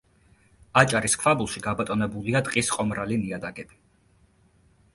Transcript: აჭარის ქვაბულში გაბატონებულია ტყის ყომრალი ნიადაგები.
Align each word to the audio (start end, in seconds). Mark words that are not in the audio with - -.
აჭარის 0.81 1.15
ქვაბულში 1.23 1.61
გაბატონებულია 1.67 2.43
ტყის 2.49 2.73
ყომრალი 2.79 3.21
ნიადაგები. 3.27 3.81